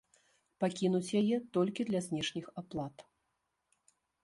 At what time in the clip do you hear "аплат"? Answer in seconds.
2.65-3.07